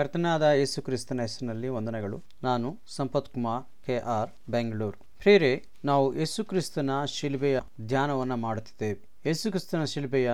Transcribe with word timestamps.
ಕರ್ತನಾದ 0.00 0.42
ಯೇಸು 0.42 0.82
ಕ್ರಿಸ್ತನ 0.82 1.20
ಹೆಸರಿನಲ್ಲಿ 1.20 1.68
ವಂದನೆಗಳು. 1.68 2.22
ನಾನು 2.42 2.78
ಸಂಪತ್ 2.86 3.28
ಕುಮಾರ್ 3.28 3.86
ಕೆ 3.86 3.98
ಆರ್ 3.98 4.30
ಬೆಂಗಳೂರು. 4.48 4.98
ಪ್ರೇರೆ 5.18 5.64
ನಾವು 5.84 6.16
ಯೇಸು 6.16 6.44
ಕ್ರಿಸ್ತನ 6.44 6.90
ಶಿಲ್ಬೆಯ 7.04 7.60
ಧ್ಯಾನವನ್ನು 7.86 8.36
ಮಾಡುತ್ತಿದ್ದೇವೆ. 8.36 9.08
ಯೇಸು 9.26 9.50
ಕ್ರಿಸ್ತನ 9.50 9.84
ಶಿಲ್ಬೆಯ 9.84 10.30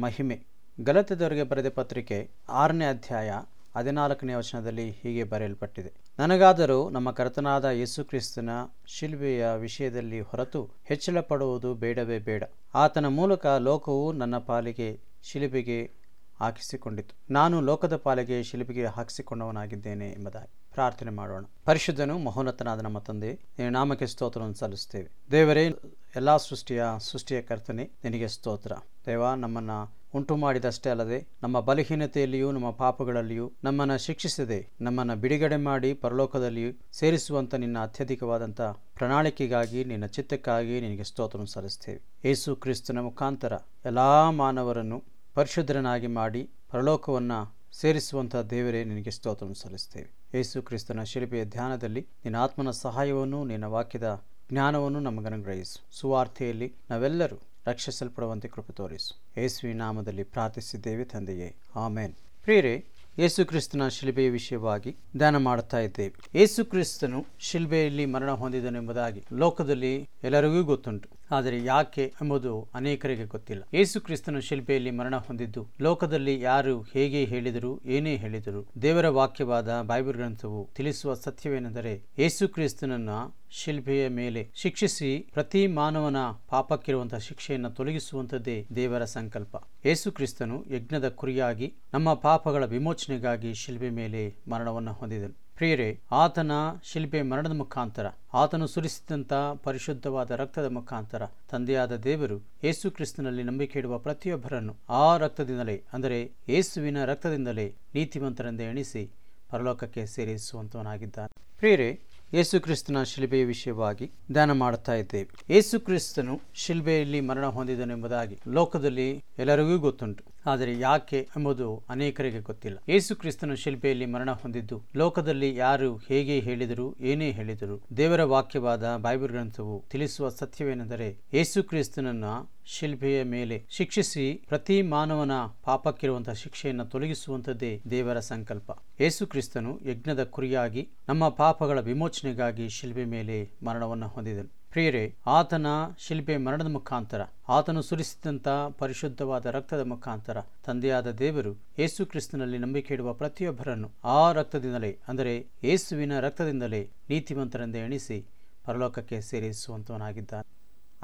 ಮಹಿಮೆ. 0.00 0.46
ಗಲತದವರಿಗೆ 0.82 1.42
ಬರೆದ 1.42 1.68
ಪತ್ರಿಕೆ 1.68 2.30
ಆರನೇ 2.48 2.84
ಅಧ್ಯಾಯ 2.84 3.32
ಹದಿನಾಲ್ಕನೇ 3.76 4.34
ವಚನದಲ್ಲಿ 4.34 4.90
ಹೀಗೆ 4.90 5.24
ಬರೆಯಲ್ಪಟ್ಟಿದೆ. 5.24 5.92
ನನಗಾದರೂ 6.18 6.90
ನಮ್ಮ 6.90 7.10
ಕರ್ತನಾದ 7.10 7.64
ಯೇಸು 7.64 8.04
ಕ್ರಿಸ್ತನ 8.04 8.50
ಶಿಲ್ಬೆಯ 8.86 9.46
ವಿಷಯದಲ್ಲಿ 9.56 10.20
ಹೊರತು 10.20 10.70
ಹೆಚ್ಚಳ 10.84 11.20
ಪಡುವುದು 11.20 11.74
ಬೇಡವೇ 11.74 12.18
ಬೇಡ. 12.18 12.44
ಆತನ 12.74 13.06
ಮೂಲಕ 13.06 13.46
ಲೋಕವು 13.46 14.12
ನನ್ನ 14.12 14.38
ಪಾಲಿಗೆ, 14.38 15.00
ಶಿಲುಬೆಗೆ 15.22 16.03
ಹಾಕಿಸಿಕೊಂಡಿತು. 16.40 17.16
ನಾನು 17.30 17.60
ಲೋಕದ 17.60 17.96
ಪಾಲಿಗೆ 17.96 18.42
ಶಿಲ್ಪಿಗೆ 18.42 18.86
ಹಾಕಿಸಿಕೊಂಡವನಾಗಿದ್ದೇನೆ 18.86 20.10
ಎಂಬುದಾಗಿ 20.10 20.52
ಪ್ರಾರ್ಥನೆ 20.74 21.10
ಮಾಡೋಣ. 21.10 21.44
ಪರಿಶುದ್ಧನು 21.64 22.18
ಮಹೋನ್ನತನಾದ 22.18 22.80
ನಮ್ಮ 22.80 22.98
ತಂದೆ 22.98 23.40
ನಾಮಕ್ಕೆ 23.70 24.06
ಸ್ತೋತ್ರವನ್ನು 24.06 24.54
ಸಲ್ಲಿಸ್ತೇವೆ 24.54 25.10
ದೇವರೇ, 25.30 25.74
ಎಲ್ಲಾ 26.16 26.36
ಸೃಷ್ಟಿಯ 26.36 26.84
ಸೃಷ್ಟಿಯ 26.98 27.42
ಕರ್ತನೆ, 27.42 27.90
ನಿನಗೆ 28.04 28.28
ಸ್ತೋತ್ರ. 28.28 28.72
ದೇವ, 29.06 29.34
ನಮ್ಮನ್ನ 29.34 29.70
ಉಂಟು 30.14 30.36
ಮಾಡಿದಷ್ಟೇ 30.36 30.90
ಅಲ್ಲದೆ, 30.90 31.28
ನಮ್ಮ 31.42 31.60
ಬಲಹೀನತೆಯಲ್ಲಿಯೂ, 31.60 32.50
ನಮ್ಮ 32.50 32.70
ಪಾಪಗಳಲ್ಲಿಯೂ 32.70 33.52
ನಮ್ಮನ್ನು 33.64 33.98
ಶಿಕ್ಷಿಸದೆ, 33.98 34.68
ನಮ್ಮನ್ನು 34.80 35.16
ಬಿಡುಗಡೆ 35.16 35.56
ಮಾಡಿ 35.56 35.94
ಪರಲೋಕದಲ್ಲಿ 35.94 36.78
ಸೇರಿಸುವಂತ 36.92 37.54
ನಿನ್ನ 37.54 37.78
ಅತ್ಯಧಿಕವಾದಂಥ 37.78 38.60
ಪ್ರಣಾಳಿಕೆಗಾಗಿ, 38.60 39.84
ನಿನ್ನ 39.84 40.06
ಚಿತ್ತಕ್ಕಾಗಿ 40.06 40.80
ನಿನಗೆ 40.80 41.04
ಸ್ತೋತ್ರವನ್ನು 41.04 41.52
ಸಲ್ಲಿಸ್ತೇವೆ 41.52 42.28
ಯೇಸು 42.28 42.56
ಕ್ರಿಸ್ತನ 42.56 42.98
ಮುಖಾಂತರ 42.98 43.52
ಎಲ್ಲ 43.84 44.28
ಮಾನವರನ್ನು 44.28 45.04
ಪರಿಶುದ್ಧರನ್ನಾಗಿ 45.34 46.06
ಮಾಡಿ 46.06 46.50
ಪರಲೋಕವನ್ನು 46.70 47.54
ಸೇರಿಸುವಂಥ 47.72 48.36
ದೇವರೇ, 48.36 48.84
ನಿನಗೆ 48.84 49.10
ಸ್ತೋತ್ರ 49.10 49.46
ಸಲ್ಲಿಸ್ತೇವೆ 49.52 50.10
ಯೇಸು 50.34 50.62
ಕ್ರಿಸ್ತನ 50.62 51.02
ಶಿಲ್ಪೆಯ 51.02 51.44
ಧ್ಯಾನದಲ್ಲಿ 51.44 52.00
ನಿನ್ನ 52.00 52.36
ಆತ್ಮನ 52.36 52.70
ಸಹಾಯವನ್ನು, 52.70 53.44
ನಿನ್ನ 53.44 53.64
ವಾಕ್ಯದ 53.64 54.22
ಜ್ಞಾನವನ್ನು 54.50 55.00
ನಮಗನುಗ್ರಹಿಸು 55.00 55.84
ಸುವಾರ್ತೆಯಲ್ಲಿ 55.92 56.72
ನಾವೆಲ್ಲರೂ 56.90 57.36
ರಕ್ಷಿಸಲ್ಪಡುವಂತೆ 57.66 58.48
ಕೃಪೆ 58.48 58.72
ತೋರಿಸು. 58.72 59.40
ಯೇಸುವಿ 59.40 59.72
ನಾಮದಲ್ಲಿ 59.72 60.22
ಪ್ರಾರ್ಥಿಸಿದ್ದೇವೆ 60.22 61.04
ತಂದೆಯೇ. 61.04 61.54
ಆಮೇನ್. 61.76 62.14
ಪ್ರಿಯರೇ, 62.42 62.84
ಯೇಸು 63.18 63.46
ಕ್ರಿಸ್ತನ 63.46 63.88
ಶಿಲ್ಬೆಯ 63.88 64.30
ವಿಷಯವಾಗಿ 64.30 64.96
ಧ್ಯಾನ 65.16 65.36
ಮಾಡುತ್ತಾ 65.36 65.78
ಇದ್ದೇವೆ. 65.78 66.38
ಯೇಸು 66.38 66.64
ಕ್ರಿಸ್ತನು 66.64 67.26
ಶಿಲ್ಬೆಯಲ್ಲಿ 67.38 68.06
ಮರಣ 68.06 68.30
ಹೊಂದಿದನೆಂಬುದಾಗಿ 68.30 69.24
ಲೋಕದಲ್ಲಿ 69.32 70.08
ಎಲ್ಲರಿಗೂ 70.22 70.64
ಗೊತ್ತುಂಟು. 70.64 71.08
ಆದರೆ 71.30 71.64
ಯಾಕೆ 71.64 72.04
ಎಂಬುದು 72.22 72.68
ಅನೇಕರಿಗೆ 72.74 73.24
ಗೊತ್ತಿಲ್ಲ. 73.24 73.62
ಯೇಸು 73.74 74.00
ಕ್ರಿಸ್ತನು 74.00 74.40
ಶಿಲ್ಪೆಯಲ್ಲಿ 74.40 74.90
ಮರಣ 74.90 75.16
ಹೊಂದಿದ್ದು, 75.16 75.66
ಲೋಕದಲ್ಲಿ 75.80 76.40
ಯಾರು 76.40 76.80
ಹೇಗೆ 76.80 77.24
ಹೇಳಿದರು 77.24 77.80
ಏನೇ 77.86 78.16
ಹೇಳಿದರು 78.16 78.66
ದೇವರ 78.82 79.08
ವಾಕ್ಯವಾದ 79.08 79.80
ಬೈಬಲ್ 79.82 80.14
ಗ್ರಂಥವು 80.14 80.70
ತಿಳಿಸುವ 80.74 81.14
ಸತ್ಯವೇನೆಂದರೆ 81.14 82.02
ಯೇಸು 82.18 82.48
ಕ್ರಿಸ್ತನನ್ನ 82.48 83.10
ಶಿಲ್ಬೆಯ 83.50 84.08
ಮೇಲೆ 84.08 84.50
ಶಿಕ್ಷಿಸಿ 84.54 85.30
ಪ್ರತಿ 85.32 85.66
ಮಾನವನ 85.66 86.16
ಪಾಪಕ್ಕಿರುವಂತಹ 86.48 87.18
ಶಿಕ್ಷೆಯನ್ನು 87.18 87.70
ತೊಲಗಿಸುವಂಥದ್ದೇ 87.70 88.66
ದೇವರ 88.76 89.04
ಸಂಕಲ್ಪ. 89.04 89.56
ಯೇಸು 89.86 90.12
ಕ್ರಿಸ್ತನು 90.12 90.64
ಯಜ್ಞದ 90.70 91.08
ಕುರಿಯಾಗಿ 91.08 91.74
ನಮ್ಮ 91.94 92.14
ಪಾಪಗಳ 92.14 92.64
ವಿಮೋಚನೆಗಾಗಿ 92.64 93.54
ಶಿಲ್ಬೆ 93.54 93.90
ಮೇಲೆ 93.90 94.34
ಮರಣವನ್ನು 94.48 94.92
ಹೊಂದಿದನು. 94.92 95.43
ಪ್ರಿಯರೇ, 95.56 96.00
ಆತನ 96.12 96.52
ಶಿಲ್ಪೆ 96.84 97.22
ಮರಣದ 97.22 97.52
ಮುಖಾಂತರ, 97.52 98.06
ಆತನು 98.34 98.66
ಸುರಿಸಿದಂಥ 98.66 99.32
ಪರಿಶುದ್ಧವಾದ 99.62 100.30
ರಕ್ತದ 100.30 100.70
ಮುಖಾಂತರ 100.70 101.26
ತಂದೆಯಾದ 101.50 101.96
ದೇವರು 101.96 102.38
ಯೇಸು 102.64 102.90
ಕ್ರಿಸ್ತನಲ್ಲಿ 102.90 103.42
ನಂಬಿಕೆ 103.42 103.78
ಇಡುವ 103.78 103.98
ಪ್ರತಿಯೊಬ್ಬರನ್ನು 103.98 104.74
ಆ 104.90 105.16
ರಕ್ತದಿಂದಲೇ, 105.16 105.82
ಅಂದರೆ 105.92 106.32
ಯೇಸುವಿನ 106.48 107.04
ರಕ್ತದಿಂದಲೇ 107.04 107.74
ನೀತಿವಂತರೆಂದೇ 107.94 108.64
ಎಣಿಸಿ 108.64 109.10
ಪರಲೋಕಕ್ಕೆ 109.50 110.06
ಸೇರಿಸುವಂತವನಾಗಿದ್ದಾನೆ. 110.06 111.58
ಪ್ರಿಯರೇ, 111.58 112.00
ಯೇಸು 112.34 112.60
ಕ್ರಿಸ್ತನ 112.60 113.02
ಶಿಲ್ಬೆಯ 113.02 113.44
ವಿಷಯವಾಗಿ 113.44 114.10
ಧ್ಯಾನ 114.32 114.52
ಮಾಡುತ್ತಾ 114.52 114.94
ಇದ್ದೇವೆ. 114.94 115.54
ಯೇಸು 115.54 115.80
ಕ್ರಿಸ್ತನು 115.80 116.40
ಶಿಲ್ಬೆಯಲ್ಲಿ 116.54 117.20
ಮರಣ 117.20 117.46
ಹೊಂದಿದನೆಂಬುದಾಗಿ 117.46 118.38
ಲೋಕದಲ್ಲಿ 118.48 119.24
ಎಲ್ಲರಿಗೂ 119.38 119.78
ಗೊತ್ತುಂಟು. 119.78 120.33
ಆದರೆ 120.46 120.78
ಯಾಕೆ 120.78 121.20
ಎಂಬುದು 121.36 121.68
ಅನೇಕರಿಗೆ 121.88 122.40
ಗೊತ್ತಿಲ್ಲ. 122.40 122.78
ಯೇಸು 122.88 123.16
ಕ್ರಿಸ್ತನು 123.16 123.56
ಶಿಲ್ಪೆಯಲ್ಲಿ 123.56 124.06
ಮರಣ 124.06 124.30
ಹೊಂದಿದ್ದು, 124.30 124.82
ಲೋಕದಲ್ಲಿ 124.96 125.56
ಯಾರು 125.56 125.90
ಹೇಗೆ 125.96 126.40
ಹೇಳಿದರು 126.40 126.86
ಏನೇ 127.00 127.30
ಹೇಳಿದರು 127.30 127.76
ದೇವರ 127.96 128.24
ವಾಕ್ಯವಾದ 128.24 128.96
ಬೈಬಲ್ 128.96 129.28
ಗ್ರಂಥವು 129.28 129.84
ತಿಳಿಸುವ 129.90 130.28
ಸತ್ಯವೇನೆಂದರೆ 130.28 131.08
ಯೇಸು 131.34 131.62
ಕ್ರಿಸ್ತನನ್ನ 131.62 132.24
ಶಿಲ್ಪೆಯ 132.66 133.22
ಮೇಲೆ 133.22 133.56
ಶಿಕ್ಷಿಸಿ 133.70 134.44
ಪ್ರತಿ 134.48 134.82
ಮಾನವನ 134.82 135.34
ಪಾಪಕ್ಕಿರುವಂತಹ 135.64 136.32
ಶಿಕ್ಷೆಯನ್ನು 136.32 136.84
ತೊಲಗಿಸುವಂಥದ್ದೇ 136.84 137.72
ದೇವರ 137.90 138.18
ಸಂಕಲ್ಪ. 138.20 138.70
ಯೇಸು 139.00 139.26
ಕ್ರಿಸ್ತನು 139.26 139.72
ಯಜ್ಞದ 139.84 140.24
ಕುರಿಯಾಗಿ 140.24 140.88
ನಮ್ಮ 141.08 141.28
ಪಾಪಗಳ 141.28 141.80
ವಿಮೋಚನೆಗಾಗಿ 141.80 142.68
ಶಿಲ್ಬೆ 142.68 143.04
ಮೇಲೆ 143.04 143.36
ಮರಣವನ್ನು 143.62 144.08
ಹೊಂದಿದನು. 144.08 144.50
ಪ್ರಿಯರೇ, 144.74 145.14
ಆತನ 145.26 145.66
ಶಿಲ್ಬೆ 145.98 146.36
ಮರಣದ 146.36 146.66
ಮುಖಾಂತರ, 146.66 147.22
ಆತನು 147.48 147.82
ಸುರಿಸಿದಂಥ 147.82 148.48
ಪರಿಶುದ್ಧವಾದ 148.78 149.46
ರಕ್ತದ 149.46 149.80
ಮುಖಾಂತರ 149.80 150.40
ತಂದೆಯಾದ 150.66 151.10
ದೇವರು 151.10 151.52
ಯೇಸು 151.78 152.06
ಕ್ರಿಸ್ತನಲ್ಲಿ 152.06 152.58
ನಂಬಿಕೆ 152.58 152.94
ಇಡುವ 152.94 153.12
ಪ್ರತಿಯೊಬ್ಬರನ್ನು 153.12 153.90
ಆ 154.04 154.32
ರಕ್ತದಿಂದಲೇ, 154.32 154.98
ಅಂದರೆ 155.08 155.46
ಯೇಸುವಿನ 155.64 156.20
ರಕ್ತದಿಂದಲೇ 156.20 156.88
ನೀತಿವಂತರೆಂದು 157.10 157.78
ಎಣಿಸಿ 157.78 158.24
ಪರಲೋಕಕ್ಕೆ 158.64 159.20
ಸೇರಿಸುವಂತವನಾಗಿದ್ದಾನೆ. 159.20 160.48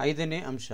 ಐದನೇ 0.00 0.40
ಅಂಶ 0.40 0.72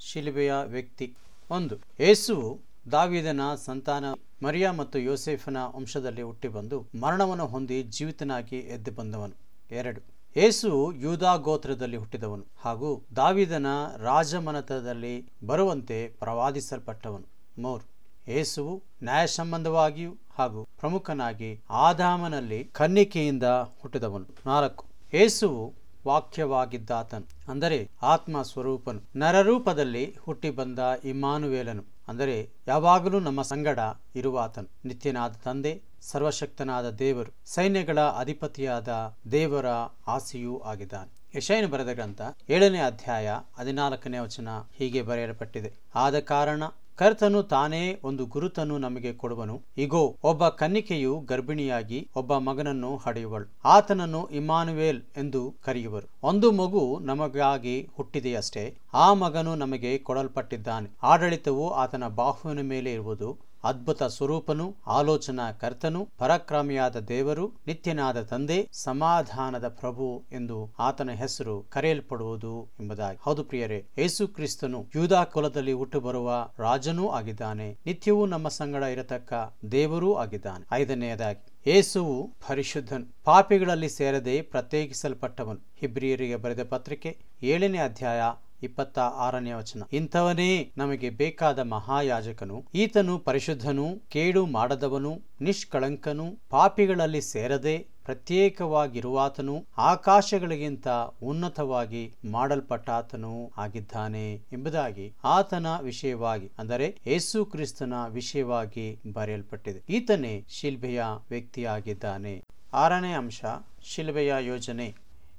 ಶಿಲುಬೆಯ 0.00 0.52
ವ್ಯಕ್ತಿ. 0.64 1.14
ಒಂದು, 1.50 1.76
ಯೇಸುವು 2.00 2.60
ದಾವಿದನ 2.92 3.40
ಸಂತಾನ 3.64 4.04
ಮರಿಯಾ 4.42 4.72
ಮತ್ತು 4.72 4.98
ಯೋಸೆಫನ 4.98 5.56
ವಂಶದಲ್ಲಿ 5.76 6.22
ಹುಟ್ಟಿ 6.22 6.48
ಬಂದು 6.48 6.86
ಮರಣವನ್ನು 7.00 7.46
ಹೊಂದಿ 7.46 7.82
ಜೀವಿತನಾಗಿ 7.82 8.56
ಎದ್ದು 8.56 8.92
ಬಂದವನು. 8.92 9.36
ಎರಡು 9.70 10.21
ಯೇಸು 10.36 10.68
ಯೂದಾ 11.00 11.32
ಗೋತ್ರದಲ್ಲಿ 11.46 11.96
ಹುಟ್ಟಿದವನು 11.96 12.44
ಹಾಗೂ 12.64 12.90
ದಾವಿದನ 13.16 13.66
ರಾಜಮನತದಲ್ಲಿ 13.96 15.12
ಬರುವಂತೆ 15.46 15.98
ಪ್ರವಾದಿಸಲ್ಪಟ್ಟವನು. 16.20 17.26
ಮೂರು 17.58 17.84
ಯೇಸುವು 18.32 18.74
ನ್ಯಾಯ 19.02 19.26
ಸಂಬಂಧವಾಗಿಯೂ 19.26 20.12
ಹಾಗೂ 20.38 20.60
ಪ್ರಮುಖನಾಗಿ 20.80 21.50
ಆದಾಮನಲ್ಲಿ 21.70 22.60
ಕನ್ನಿಕೆಯಿಂದ 22.64 23.46
ಹುಟ್ಟಿದವನು. 23.80 24.26
ನಾಲ್ಕು, 24.46 24.84
ಏಸುವು 25.14 25.64
ವಾಕ್ಯವಾಗಿದ್ದಾತನು, 26.06 27.26
ಅಂದರೆ 27.48 27.78
ಆತ್ಮ 28.02 28.42
ಸ್ವರೂಪನು. 28.42 29.02
ನರರೂಪದಲ್ಲಿ 29.16 30.04
ಹುಟ್ಟಿ 30.24 30.50
ಬಂದ 30.50 30.78
ಇಮಾನುವೇಲನು 31.04 31.91
ಅಂದರೆ 32.08 32.50
ಯಾವಾಗಲೂ 32.68 33.20
ನಮ್ಮ 33.20 33.42
ಸಂಗಡ 33.42 33.78
ಇರುವಾತನು 34.14 34.68
ನಿತ್ಯನಾದ 34.84 35.32
ತಂದೆ, 35.44 35.82
ಸರ್ವಶಕ್ತನಾದ 36.00 36.90
ದೇವರು, 36.90 37.34
ಸೈನ್ಯಗಳ 37.44 38.00
ಅಧಿಪತಿಯಾದ 38.00 39.16
ದೇವರ 39.32 39.66
ಆಸೆಯೂ 40.06 40.58
ಆಗಿದ್ದಾನೆ. 40.58 41.22
ಯಶಯನ 41.36 41.66
ಬರೆದ 41.66 41.88
ಗ್ರಂಥ 41.88 42.20
ಏಳನೇ 42.48 42.78
ಅಧ್ಯಾಯ 42.78 43.30
ಹದಿನಾಲ್ಕನೇ 43.58 44.18
ವಚನ 44.18 44.48
ಹೀಗೆ 44.76 45.02
ಬರೆಯಲ್ಪಟ್ಟಿದೆ. 45.02 45.72
ಆದ 45.94 46.18
ಕಾರಣ 46.18 46.62
ಕರ್ತನು 47.02 47.42
ತಾನೇ 47.42 48.00
ಒಂದು 48.04 48.26
ಗುರುತನ್ನು 48.26 48.78
ನಮಗೆ 48.78 49.12
ಕೊಡುವನು. 49.12 49.62
ಇಗೋ, 49.78 50.16
ಒಬ್ಬ 50.24 50.48
ಕನ್ನಿಕೆಯು 50.48 51.20
ಗರ್ಭಿಣಿಯಾಗಿ 51.28 52.08
ಒಬ್ಬ 52.16 52.36
ಮಗನನ್ನು 52.36 52.96
ಹಡೆಯುವಳು. 52.96 53.46
ಆತನನ್ನು 53.64 54.26
ಇಮಾನುವೇಲ್ 54.26 55.02
ಎಂದು 55.16 55.54
ಕರೆಯುವರು. 55.64 56.10
ಒಂದು 56.22 56.52
ಮಗು 56.52 56.98
ನಮಗಾಗಿ 57.02 57.88
ಹುಟ್ಟಿದೆಯಷ್ಟೇ. 57.96 58.74
ಆ 58.94 59.12
ಮಗನು 59.14 59.54
ನಮಗೆ 59.54 59.98
ಕೊಡಲ್ಪಟ್ಟಿದ್ದಾನೆ. 59.98 60.90
ಆಡಳಿತವು 61.02 61.70
ಆತನ 61.70 62.08
ಬಾಹುವಿನ 62.08 62.60
ಮೇಲೆ 62.60 62.92
ಇರುವುದು. 62.92 63.51
ಅದ್ಭುತ 63.64 64.02
ಸ್ವರೂಪನು 64.02 64.76
ಆಲೋಚನಾ 64.86 65.52
ಕರ್ತನು 65.52 66.08
ಪರಾಕ್ರಮಿಯಾದ 66.18 66.96
ದೇವರು, 66.96 67.52
ನಿತ್ಯನಾದ 67.66 68.22
ತಂದೆ, 68.22 68.68
ಸಮಾಧಾನದ 68.72 69.68
ಪ್ರಭು 69.68 70.24
ಎಂದು 70.32 70.74
ಆತನ 70.78 71.10
ಹೆಸರು 71.10 71.62
ಕರೆಯಲ್ಪಡುವುದು 71.62 72.68
ಎಂಬುದಾಗಿ. 72.80 73.18
ಹೌದು 73.22 73.44
ಪ್ರಿಯರೇ, 73.44 73.86
ಯೇಸು 73.98 74.28
ಕ್ರಿಸ್ತನು 74.28 74.86
ಯೂದಾ 74.96 75.24
ಕುಲದಲ್ಲಿ 75.24 75.72
ಹುಟ್ಟು 75.72 76.00
ಬರುವ 76.00 76.50
ರಾಜನೂ 76.58 77.08
ಆಗಿದ್ದಾನೆ. 77.08 77.78
ನಿತ್ಯವೂ 77.86 78.26
ನಮ್ಮ 78.26 78.48
ಸಂಗಡ 78.48 78.82
ಇರತಕ್ಕ 78.82 79.32
ದೇವರೂ 79.72 80.14
ಆಗಿದ್ದಾನೆ. 80.14 80.66
ಐದನೆಯದಾಗಿ 80.72 81.70
ಏಸುವು 81.70 82.34
ಪರಿಶುದ್ಧನು. 82.48 83.06
ಪಾಪಿಗಳಲ್ಲಿ 83.24 83.88
ಸೇರದೆ 83.88 84.42
ಪ್ರತ್ಯೇಕಿಸಲ್ಪಟ್ಟವನು. 84.42 85.60
ಹಿಬ್ರಿಯರಿಗೆ 85.76 86.36
ಬರೆದ 86.36 86.64
ಪತ್ರಿಕೆ 86.68 87.18
ಏಳನೇ 87.42 87.78
ಅಧ್ಯಾಯ 87.78 88.22
ಇಪ್ಪತ್ತ 88.62 88.98
ಆರನೇ 88.98 89.52
ವಚನ. 89.52 89.82
ಇಂಥವನೇ 89.92 90.72
ನಮಗೆ 90.76 91.10
ಬೇಕಾದ 91.10 91.58
ಮಹಾಯಾಜಕನು, 91.58 92.64
ಈತನು 92.74 93.18
ಪರಿಶುದ್ಧನು, 93.18 94.02
ಕೇಡು 94.08 94.46
ಮಾಡದವನು, 94.46 95.22
ನಿಷ್ಕಳಂಕನು, 95.40 96.38
ಪಾಪಿಗಳಲ್ಲಿ 96.50 97.20
ಸೇರದೆ 97.20 97.92
ಪ್ರತ್ಯೇಕವಾಗಿರುವಾತನು, 98.04 99.66
ಆಕಾಶಗಳಿಗಿಂತ 99.78 100.88
ಉನ್ನತವಾಗಿ 101.22 102.14
ಮಾಡಲ್ಪಟ್ಟಾತನು 102.30 103.52
ಆಗಿದ್ದಾನೆ 103.56 104.34
ಎಂಬುದಾಗಿ 104.34 105.12
ಆತನ 105.24 105.66
ವಿಷಯವಾಗಿ, 105.80 106.50
ಅಂದರೆ 106.58 106.98
ಯೇಸು 107.06 107.44
ಕ್ರಿಸ್ತನ 107.44 107.92
ವಿಷಯವಾಗಿ 108.08 109.00
ಬರೆಯಲ್ಪಟ್ಟಿದೆ. 109.12 109.82
ಈತನೇ 109.88 110.44
ಶಿಲ್ಬೆಯ 110.48 111.04
ವ್ಯಕ್ತಿಯಾಗಿದ್ದಾನೆ. 111.30 112.44
ಆರನೇ 112.74 113.12
ಅಂಶ, 113.12 113.44
ಶಿಲ್ಬೆಯ 113.82 114.34
ಯೋಜನೆ. 114.40 114.94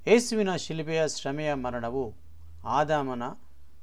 ಯೇಸುವಿನ 0.08 0.56
ಶಿಲ್ಬೆಯ 0.56 1.04
ಶ್ರಮೆಯ 1.08 1.54
ಮರಣವು 1.54 2.14
ಆದಾಮನ 2.66 3.24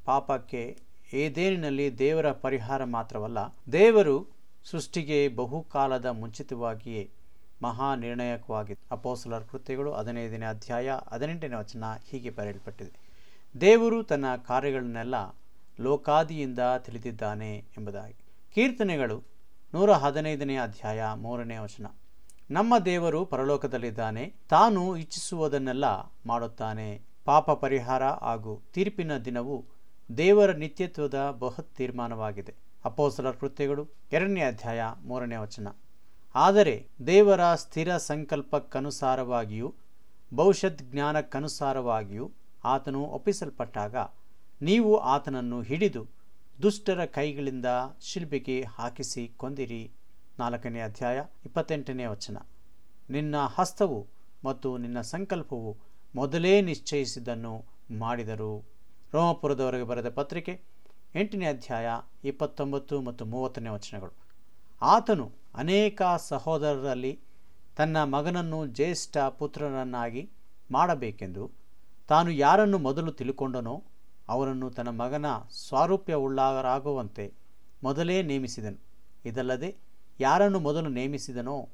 ಪಾಪಕ್ಕೆ 0.05 0.79
ಏದೇನಿನಲ್ಲಿ 1.12 1.99
ದೇವರ 1.99 2.32
ಪರಿಹಾರ 2.32 2.85
ಮಾತ್ರವಲ್ಲ, 2.85 3.38
ದೇವರು 3.73 4.29
ಸೃಷ್ಟಿಗೆ 4.65 5.29
ಬಹುಕಾಲದ 5.29 6.06
ಮುಂಚಿತವಾಗಿಯೇ 6.06 7.11
ಮಹಾ 7.62 7.94
ನಿರ್ಣಾಯಕವಾಗಿದೆ 7.94 8.81
ಅಪೋಸಲರ್ 8.91 9.44
ಕೃತ್ಯಗಳು 9.44 9.93
ಹದಿನೈದನೇ 9.93 10.47
ಅಧ್ಯಾಯ 10.47 10.91
ಹದಿನೆಂಟನೇ 11.12 11.56
ವಚನ 11.56 11.85
ಹೀಗೆ 12.11 12.31
ಬರೆಯಲ್ಪಟ್ಟಿದೆ. 12.31 13.11
ದೇವರು 13.61 14.03
ತನ್ನ 14.03 14.37
ಕಾರ್ಯಗಳನ್ನೆಲ್ಲ 14.37 15.15
ಲೋಕಾದಿಯಿಂದ 15.81 16.59
ತಿಳಿದಿದ್ದಾನೆ 16.79 17.56
ಎಂಬುದಾಗಿ. 17.56 18.15
ಕೀರ್ತನೆಗಳು 18.55 19.23
ನೂರ 19.75 19.93
ಹದಿನೈದನೇ 19.93 20.56
ಅಧ್ಯಾಯ 20.56 21.03
ಮೂರನೇ 21.15 21.59
ವಚನ. 21.59 21.87
ನಮ್ಮ 22.50 22.79
ದೇವರು 22.79 23.25
ಪರಲೋಕದಲ್ಲಿದ್ದಾನೆ, 23.25 24.35
ತಾನು 24.49 24.97
ಇಚ್ಛಿಸುವುದನ್ನೆಲ್ಲ 24.97 25.85
ಮಾಡುತ್ತಾನೆ 26.26 27.10
ಪಾಪ 27.25 27.50
ಪರಿಹಾರ 27.50 28.02
ಹಾಗೂ 28.02 28.62
ತೀರ್ಪಿನ 28.72 29.19
ದಿನವು 29.19 29.64
ದೇವರ 30.17 30.52
ನಿತ್ಯತ್ವದ 30.52 31.37
ಬೃಹತ್ 31.40 31.76
ತೀರ್ಮಾನವಾಗಿದೆ. 31.76 32.55
ಅಪೋಸಲರ 32.84 33.31
ಕೃತ್ಯಗಳು 33.31 33.88
ಎರಡನೇ 34.12 34.40
ಅಧ್ಯಾಯ 34.40 34.82
ಮೂರನೇ 35.05 35.37
ವಚನ. 35.37 35.69
ಆದರೆ 36.34 36.88
ದೇವರ 37.06 37.55
ಸ್ಥಿರ 37.55 37.96
ಸಂಕಲ್ಪಕ್ಕನುಸಾರವಾಗಿಯೂ, 37.96 39.75
ಭವಿಷ್ಯತ್ 40.34 40.82
ಜ್ಞಾನಕ್ಕನುಸಾರವಾಗಿಯೂ 40.82 42.31
ಆತನು 42.64 43.02
ಒಪ್ಪಿಸಲ್ಪಟ್ಟಾಗ 43.05 43.96
ನೀವು 44.62 44.96
ಆತನನ್ನು 44.96 45.62
ಹಿಡಿದು 45.62 46.06
ದುಷ್ಟರ 46.62 47.05
ಕೈಗಳಿಂದ 47.05 47.66
ಶಿಲ್ಪಿಗೆ 48.00 48.62
ಹಾಕಿಸಿ 48.62 49.32
ಕೊಂದಿರಿ 49.37 49.90
ನಾಲ್ಕನೇ 50.38 50.81
ಅಧ್ಯಾಯ 50.81 51.23
ಇಪ್ಪತ್ತೆಂಟನೇ 51.46 52.06
ವಚನ. 52.06 52.37
ನಿನ್ನ 53.11 53.37
ಹಸ್ತವು 53.55 54.06
ಮತ್ತು 54.44 54.78
ನಿನ್ನ 54.78 55.00
ಸಂಕಲ್ಪವು 55.00 55.89
ಮೊದಲೇ 56.15 56.61
ನಿಶ್ಚಯಿಸಿದ್ದನ್ನು 56.61 57.65
ಮಾಡಿದರು. 57.99 58.65
ರೋಮಪುರದವರೆಗೆ 59.12 59.85
ಬರೆದ 59.85 60.09
ಪತ್ರಿಕೆ, 60.09 60.61
ಎಂಟನೇ 61.15 61.47
ಅಧ್ಯಾಯ 61.47 61.89
ಇಪ್ಪತ್ತೊಂಬತ್ತು 62.25 63.01
ಮತ್ತು 63.01 63.25
ಮೂವತ್ತನೇ 63.25 63.69
ವಚನಗಳು. 63.69 64.12
ಆತನು 64.83 65.33
ಅನೇಕ 65.55 66.03
ಸಹೋದರರಲ್ಲಿ 66.19 67.21
ತನ್ನ 67.77 68.05
ಮಗನನ್ನು 68.05 68.67
ಜ್ಯೇಷ್ಠ 68.67 69.19
ಪುತ್ರನನ್ನಾಗಿ 69.19 70.31
ಮಾಡಬೇಕೆಂದು 70.71 71.51
ತಾನು 72.09 72.31
ಯಾರನ್ನು 72.31 72.79
ಮೊದಲು 72.79 73.12
ತಿಳ್ಕೊಂಡನೋ 73.12 73.85
ಅವರನ್ನು 74.29 74.71
ತನ್ನ 74.71 74.89
ಮಗನ 74.89 75.27
ಸ್ವಾರೂಪ್ಯವುಳ್ಳಾಗರಾಗುವಂತೆ 75.51 77.35
ಮೊದಲೇ 77.83 78.23
ನೇಮಿಸಿದನು. 78.23 78.81
ಇದಲ್ಲದೆ 79.25 79.77
ಯಾರನ್ನು 80.21 80.61
ಮೊದಲು 80.61 80.89
ನೇಮಿಸಿದನೋ 80.89 81.69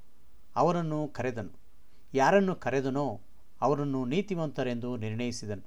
ಅವರನ್ನು 0.56 1.08
ಕರೆದನು. 1.08 1.50
ಯಾರನ್ನು 2.14 2.54
ಕರೆದನೋ 2.54 3.20
ಅವರನ್ನು 3.60 4.04
ನೀತಿವಂತರೆಂದು 4.04 4.96
ನಿರ್ಣಯಿಸಿದನು. 4.96 5.62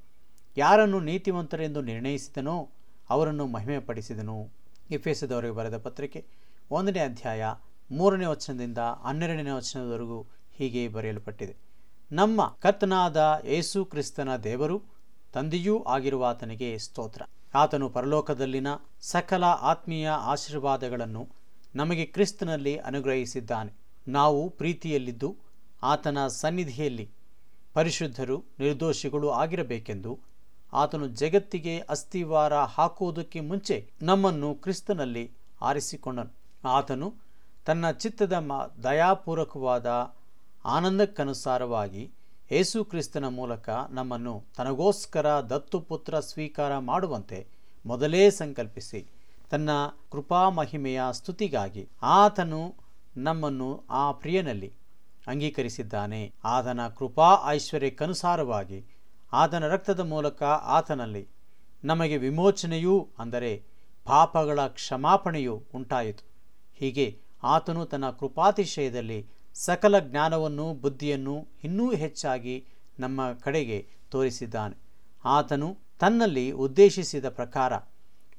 ಯಾರನ್ನು 0.57 0.99
ನೀತಿವಂತರೆಂದು 0.99 1.81
ನಿರ್ಣಯಿಸಿದನೋ 1.81 2.69
ಅವರನ್ನು 3.09 3.47
ಮಹಿಮೆಪಡಿಸಿದನು. 3.47 4.49
ಎಫೆಸದವರಿಗೆ 4.91 5.53
ಬರೆದ 5.53 5.77
ಪತ್ರಿಕೆ 5.77 6.25
ಒಂದನೇ 6.71 6.99
ಅಧ್ಯಾಯ 6.99 7.45
ಮೂರನೇ 7.91 8.25
ವಚನದಿಂದ 8.25 8.77
ಹನ್ನೆರಡನೇ 8.77 9.49
ವಚನದವರೆಗೂ 9.49 10.25
ಹೀಗೆ 10.53 10.87
ಬರೆಯಲ್ಪಟ್ಟಿದೆ. 10.87 11.55
ನಮ್ಮ 12.11 12.57
ಕರ್ತನಾದ 12.61 13.41
ಯೇಸು 13.45 13.85
ಕ್ರಿಸ್ತನ 13.85 14.35
ದೇವರು 14.35 14.81
ತಂದೆಯೂ 15.33 15.83
ಆಗಿರುವ 15.83 16.25
ಆತನಿಗೆ 16.25 16.77
ಸ್ತೋತ್ರ. 16.77 17.21
ಆತನು 17.55 17.89
ಪರಲೋಕದಲ್ಲಿನ 17.89 18.67
ಸಕಲ 19.01 19.43
ಆತ್ಮೀಯ 19.43 20.09
ಆಶೀರ್ವಾದಗಳನ್ನು 20.09 21.29
ನಮಗೆ 21.75 22.05
ಕ್ರಿಸ್ತನಲ್ಲಿ 22.05 22.77
ಅನುಗ್ರಹಿಸಿದ್ದಾನೆ. 22.77 23.73
ನಾವು 24.07 24.49
ಪ್ರೀತಿಯಲ್ಲಿದ್ದು 24.49 25.37
ಆತನ 25.83 26.27
ಸನ್ನಿಧಿಯಲ್ಲಿ 26.27 27.09
ಪರಿಶುದ್ಧರು, 27.75 28.37
ನಿರ್ದೋಷಿಗಳು 28.59 29.29
ಆಗಿರಬೇಕೆಂದು 29.31 30.11
ಆತನು 30.73 31.07
ಜಗತ್ತಿಗೆ 31.15 31.79
ಅಸ್ಥಿವಾರ 31.89 32.53
ಹಾಕುವುದಕ್ಕೆ 32.75 33.39
ಮುಂಚೆ 33.41 33.77
ನಮ್ಮನ್ನು 34.01 34.55
ಕ್ರಿಸ್ತನಲ್ಲಿ 34.55 35.25
ಆರಿಸಿಕೊಂಡನು. 35.61 36.31
ಆತನು 36.63 37.07
ತನ್ನ 37.65 37.85
ಚಿತ್ತದ 37.91 38.33
ಮ 38.41 38.53
ದಯಾಪೂರ್ವಕವಾದ 38.83 39.87
ಆನಂದಕ್ಕನುಸಾರವಾಗಿ 40.65 42.03
ಯೇಸು 42.51 42.83
ಕ್ರಿಸ್ತನ 42.83 43.27
ಮೂಲಕ 43.29 43.69
ನಮ್ಮನ್ನು 43.89 44.33
ತನಗೋಸ್ಕರ 44.57 45.27
ದತ್ತುಪುತ್ರ 45.49 46.19
ಸ್ವೀಕಾರ 46.19 46.77
ಮಾಡುವಂತೆ 46.81 47.39
ಮೊದಲೇ 47.85 48.29
ಸಂಕಲ್ಪಿಸಿ 48.31 49.01
ತನ್ನ 49.51 49.69
ಕೃಪಾ 50.11 50.49
ಮಹಿಮೆಯ 50.49 51.01
ಸ್ತುತಿಗಾಗಿ 51.11 51.83
ಆತನು 52.15 52.61
ನಮ್ಮನ್ನು 53.17 53.69
ಆ 53.89 54.11
ಪ್ರಿಯನಲ್ಲಿ 54.11 54.69
ಅಂಗೀಕರಿಸಿದ್ದಾನೆ. 55.29 56.33
ಆತನ 56.43 56.87
ಕೃಪಾ 56.87 57.27
ಐಶ್ವರ್ಯಕ್ಕನುಸಾರವಾಗಿ 57.45 58.85
ಆತನ 59.33 59.67
ರಕ್ತದ 59.67 59.99
ಮೂಲಕ 59.99 60.43
ಆತನಲ್ಲಿ 60.43 61.27
ನಮಗೆ 61.83 62.17
ವಿಮೋಚನೆಯೂ 62.17 63.09
ಅಂದರೆ 63.19 63.51
ಪಾಪಗಳ 64.05 64.59
ಕ್ಷಮಾಪಣೆಯೂ 64.67 65.55
ಉಂಟಾಯಿತು. 65.75 66.23
ಹೀಗೆ 66.75 67.07
ಆತನು 67.43 67.85
ತನ್ನ 67.85 68.09
ಕೃಪಾತಿಶಯದಲ್ಲಿ 68.09 69.19
ಸಕಲ 69.53 69.99
ಜ್ಞಾನವನ್ನು 69.99 70.73
ಬುದ್ಧಿಯನ್ನು 70.73 71.47
ಇನ್ನೂ 71.63 71.85
ಹೆಚ್ಚಾಗಿ 71.93 72.55
ನಮ್ಮ 72.99 73.33
ಕಡೆಗೆ 73.33 73.87
ತೋರಿಸಿದ್ದಾನೆ. 74.11 74.75
ಆತನು 75.25 75.77
ತನ್ನಲ್ಲಿ 75.99 76.51
ಉದ್ದೇಶಿಸಿದ 76.51 77.29
ಪ್ರಕಾರ 77.29 77.73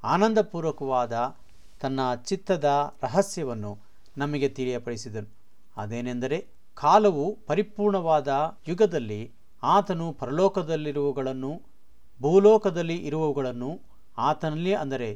ಆನಂದಪೂರ್ವಕವಾದ 0.04 1.36
ತನ್ನ 1.80 2.00
ಚಿತ್ತದ 2.14 2.68
ರಹಸ್ಯವನ್ನು 3.02 3.78
ನಮಗೆ 4.18 4.48
ತಿಳಿಯಪಡಿಸಿದನು. 4.48 5.30
ಅದೇನೆಂದರೆ 5.76 6.59
ಕಾಲವು 6.80 7.24
ಪರಿಪೂರ್ಣವಾದ 7.48 8.28
ಯುಗದಲ್ಲಿ 8.68 9.20
ಆತನು 9.62 10.06
ಪರಲೋಕದಲ್ಲಿರುವವುಗಳನ್ನು, 10.20 11.52
ಭೂಲೋಕದಲ್ಲಿ 12.20 12.96
ಇರುವವುಗಳನ್ನು, 13.08 13.70
ಆತನಲ್ಲಿ 14.18 14.72
ಅಂದರೆ 14.82 15.08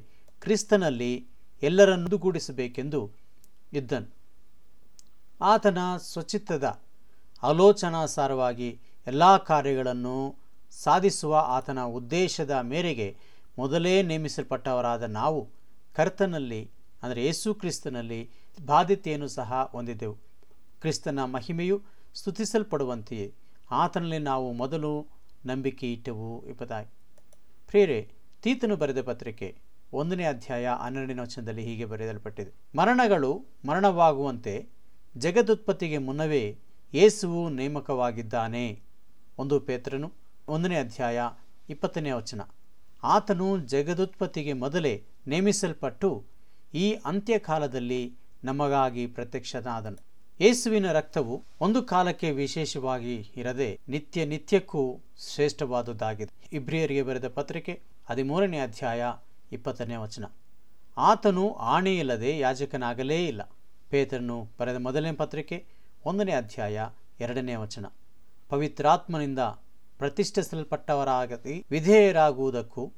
ಕ್ರಿಸ್ತನಲ್ಲಿ 0.42 1.12
ಎಲ್ಲರನ್ನುಗೂಡಿಸಬೇಕೆಂದು 1.62 3.00
ಇದ್ದನು 3.72 4.08
ಆತನ 5.40 5.78
ಸ್ವಚಿತ್ತದ 6.10 6.66
ಆಲೋಚನಾಸಾರವಾಗಿ 7.42 8.68
ಎಲ್ಲ 9.06 9.24
ಕಾರ್ಯಗಳನ್ನು 9.50 10.16
ಸಾಧಿಸುವ 10.72 11.32
ಆತನ 11.56 11.80
ಉದ್ದೇಶದ 11.98 12.54
ಮೇರೆಗೆ 12.72 13.08
ಮೊದಲೇ 13.58 13.94
ನೇಮಿಸಲ್ಪಟ್ಟವರಾದ 14.02 15.04
ನಾವು 15.18 15.40
ಕರ್ತನಲ್ಲಿ, 15.96 16.62
ಅಂದರೆ 17.02 17.20
ಯೇಸು 17.26 17.48
ಕ್ರಿಸ್ತನಲ್ಲಿ 17.54 18.20
ಬಾಧ್ಯತೆಯನ್ನು 18.58 19.28
ಸಹ 19.38 19.50
ಹೊಂದಿದ್ದೆವು. 19.74 20.16
ಕ್ರಿಸ್ತನ 20.84 21.24
ಮಹಿಮೆಯು 21.24 21.82
ಸ್ತುತಿಸಲ್ಪಡುವಂತೆಯೇ. 22.14 23.34
ಆತನಲ್ಲಿ 23.70 24.18
ನಾವು 24.18 24.52
ಮೊದಲು 24.52 25.06
ನಂಬಿಕೆ 25.46 25.92
ಇಟ್ಟೆವು 25.92 26.46
ಎಂಬುದಾಗಿ. 26.46 26.88
ಪ್ರೇರೆ 27.66 28.10
ತೀತನು 28.42 28.76
ಬರೆದ 28.76 29.02
ಪತ್ರಿಕೆ 29.02 29.58
ಒಂದನೇ 29.92 30.24
ಅಧ್ಯಾಯ 30.24 30.68
ಹನ್ನೆರಡನೇ 30.80 31.22
ವಚನದಲ್ಲಿ 31.22 31.64
ಹೀಗೆ 31.64 31.84
ಬರೆಯಲ್ಪಟ್ಟಿದೆ. 31.84 32.78
ಮರಣಗಳು 32.78 33.44
ಮರಣವಾಗುವಂತೆ 33.68 34.68
ಜಗದುತ್ಪತ್ತಿಗೆ 35.16 35.98
ಮುನ್ನವೇ 35.98 36.58
ಯೇಸುವು 36.94 37.48
ನೇಮಕವಾಗಿದ್ದಾನೆ. 37.48 38.82
ಒಂದು 39.38 39.60
ಪೇತ್ರನು 39.60 40.12
ಒಂದನೇ 40.48 40.76
ಅಧ್ಯಾಯ 40.76 41.22
ಇಪ್ಪತ್ತನೇ 41.70 42.10
ವಚನ. 42.10 42.40
ಆತನು 43.02 43.58
ಜಗದುತ್ಪತ್ತಿಗೆ 43.58 44.52
ಮೊದಲೇ 44.52 45.04
ನೇಮಿಸಲ್ಪಟ್ಟು 45.26 46.24
ಈ 46.74 46.92
ಅಂತ್ಯಕಾಲದಲ್ಲಿ 46.92 48.16
ನಮಗಾಗಿ 48.44 49.06
ಪ್ರತ್ಯಕ್ಷನಾದನು. 49.06 50.03
ಯೇಸುವಿನ 50.40 50.92
ರಕ್ತವು 50.92 51.44
ಒಂದು 51.60 51.82
ಕಾಲಕ್ಕೆ 51.82 52.30
ವಿಶೇಷವಾಗಿ 52.30 53.32
ಇರದೆ 53.36 53.80
ನಿತ್ಯ 53.88 54.24
ನಿತ್ಯಕ್ಕೂ 54.24 55.00
ಶ್ರೇಷ್ಠವಾದುದಾಗಿದೆ. 55.18 56.48
ಇಬ್ರಿಯರಿಗೆ 56.52 57.02
ಬರೆದ 57.02 57.28
ಪತ್ರಿಕೆ 57.28 57.82
ಹದಿಮೂರನೇ 58.10 58.58
ಅಧ್ಯಾಯ 58.58 59.04
ಇಪ್ಪತ್ತನೇ 59.52 59.96
ವಚನ. 59.96 60.24
ಆತನು 60.96 61.52
ಆಣೆಯಿಲ್ಲದೆ 61.52 62.38
ಯಾಜಕನಾಗಲೇ 62.38 63.26
ಇಲ್ಲ. 63.26 63.42
ಪೇತ್ರನು 63.90 64.48
ಬರೆದ 64.60 64.76
ಮೊದಲನೇ 64.76 65.12
ಪತ್ರಿಕೆ 65.12 65.64
ಒಂದನೇ 66.04 66.32
ಅಧ್ಯಾಯ 66.32 66.88
ಎರಡನೇ 67.20 67.54
ವಚನ. 67.54 67.86
ಪವಿತ್ರಾತ್ಮನಿಂದ 68.48 69.38
ಪ್ರತಿಷ್ಠಿಸಲ್ಪಟ್ಟವರಾಗತಿ 69.98 71.64
ವಿಧೇಯರಾಗುವುದಕ್ಕೂ, 71.70 72.92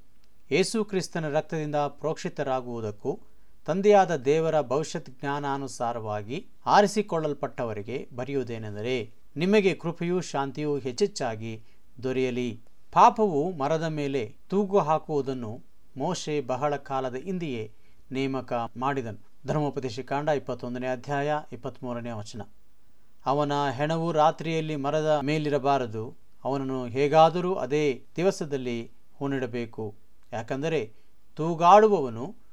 ಯೇಸು 0.50 0.84
ಕ್ರಿಸ್ತನ 0.84 1.28
ರಕ್ತದಿಂದ 1.28 1.76
ಪ್ರೋಕ್ಷಿತರಾಗುವುದಕ್ಕೂ 1.76 3.20
ತಂದೆಯಾದ 3.66 4.16
ದೇವರ 4.16 4.60
ಭವಿಷ್ಯತ್ 4.60 5.10
ಜ್ಞಾನಾನುಸಾರವಾಗಿ 5.10 6.46
ಆರಿಸಿಕೊಳ್ಳಲ್ಪಟ್ಟವರಿಗೆ 6.66 8.08
ಬರೆಯುವುದೇನೆಂದರೆ, 8.16 9.10
ನಿಮಗೆ 9.36 9.74
ಕೃಪೆಯೂ 9.74 10.20
ಶಾಂತಿಯೂ 10.20 10.78
ಹೆಚ್ಚೆಚ್ಚಾಗಿ 10.78 11.62
ದೊರೆಯಲಿ. 12.02 12.60
ಪಾಪವು 12.92 13.52
ಮರದ 13.52 13.82
ಮೇಲೆ 13.82 14.36
ತೂಗು 14.48 14.78
ಹಾಕುವುದನ್ನು 14.78 15.60
ಮೋಶೆ 15.96 16.40
ಬಹಳ 16.40 16.76
ಕಾಲದ 16.76 17.14
ಹಿಂದೆಯೇ 17.14 17.72
ನೇಮಕ 18.12 18.52
ಮಾಡಿದನು. 18.76 19.18
ಧರ್ಮೋಪದೇಶ 19.46 20.00
ಕಾಂಡ 20.00 20.28
ಇಪ್ಪತ್ತೊಂದನೇ 20.28 20.86
ಅಧ್ಯಾಯ 20.86 21.32
ಇಪ್ಪತ್ತ್ಮೂರನೇ 21.52 22.10
ವಚನ. 22.10 22.42
ಅವನ 23.26 23.52
ಹೆಣವು 23.70 24.12
ರಾತ್ರಿಯಲ್ಲಿ 24.12 24.76
ಮರದ 24.76 25.20
ಮೇಲಿರಬಾರದು. 25.22 26.16
ಅವನನ್ನು 26.44 26.86
ಹೇಗಾದರೂ 26.86 27.54
ಅದೇ 27.54 28.02
ದಿವಸದಲ್ಲಿ 28.16 28.90
ಹೂನಿಡಬೇಕು 29.18 29.94
ಯಾಕಂದರೆ, 30.32 30.92
ತೂಗಾಡುವವನು 31.36 32.45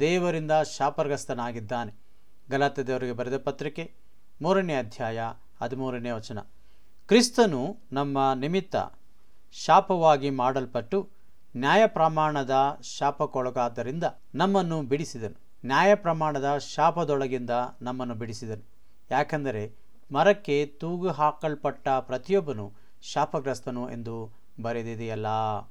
ದೇವರಿಂದ 0.00 0.50
ಶಾಪಗ್ರಸ್ತನಾಗಿದ್ದಾನೆ. 0.76 1.94
ಗಲಾತ 2.50 2.78
ದೇವರಿಗೆ 2.78 3.12
ಬರೆದ 3.12 3.36
ಪತ್ರಿಕೆ 3.36 3.94
ಮೂರನೇ 4.42 4.74
ಅಧ್ಯಾಯ 4.74 5.20
ಹದಿಮೂರನೇ 5.62 6.10
ವಚನ. 6.10 6.38
ಕ್ರಿಸ್ತನು 7.08 7.76
ನಮ್ಮ 7.92 8.32
ನಿಮಿತ್ತ 8.34 8.76
ಶಾಪವಾಗಿ 9.52 10.30
ಮಾಡಲ್ಪಟ್ಟು 10.30 11.08
ನ್ಯಾಯ 11.56 11.86
ಪ್ರಮಾಣದ 11.86 12.78
ಶಾಪಕ್ಕೊಳಗಾದ್ದರಿಂದ 12.82 14.04
ನಮ್ಮನ್ನು 14.34 14.82
ಬಿಡಿಸಿದನು. 14.82 15.40
ನ್ಯಾಯ 15.66 15.94
ಪ್ರಮಾಣದ 15.94 16.58
ಶಾಪದೊಳಗಿಂದ 16.58 17.50
ನಮ್ಮನ್ನು 17.82 18.14
ಬಿಡಿಸಿದನು. 18.14 18.66
ಯಾಕಂದರೆ 19.10 19.72
ಮರಕ್ಕೆ 20.12 20.66
ತೂಗು 20.66 21.08
ಹಾಕಲ್ಪಟ್ಟ 21.08 21.88
ಪ್ರತಿಯೊಬ್ಬನು 21.88 22.72
ಶಾಪಗ್ರಸ್ತನು 23.02 23.90
ಎಂದು 23.90 24.32
ಬರೆದಿದೆಯಲ್ಲ. 24.62 25.26